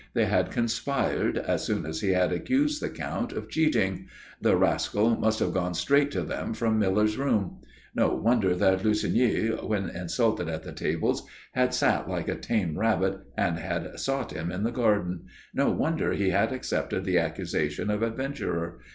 They 0.15 0.25
had 0.25 0.49
conspired, 0.49 1.37
as 1.37 1.63
soon 1.63 1.85
as 1.85 2.01
he 2.01 2.09
had 2.09 2.33
accused 2.33 2.81
the 2.81 2.89
Count 2.89 3.33
of 3.33 3.49
cheating. 3.51 4.07
The 4.41 4.57
rascal 4.57 5.11
must 5.15 5.37
have 5.37 5.53
gone 5.53 5.75
straight 5.75 6.09
to 6.09 6.21
them 6.23 6.55
from 6.55 6.79
Miller's 6.79 7.17
room. 7.19 7.61
No 7.93 8.07
wonder 8.15 8.55
that 8.55 8.83
Lussigny, 8.83 9.49
when 9.63 9.91
insulted 9.91 10.49
at 10.49 10.63
the 10.63 10.71
tables, 10.73 11.27
had 11.51 11.75
sat 11.75 12.09
like 12.09 12.27
a 12.27 12.33
tame 12.35 12.79
rabbit 12.79 13.19
and 13.37 13.59
had 13.59 13.99
sought 13.99 14.31
him 14.31 14.51
in 14.51 14.63
the 14.63 14.71
garden. 14.71 15.25
No 15.53 15.69
wonder 15.69 16.13
he 16.13 16.31
had 16.31 16.51
accepted 16.51 17.05
the 17.05 17.19
accusation 17.19 17.91
of 17.91 18.01
adventurer. 18.01 18.79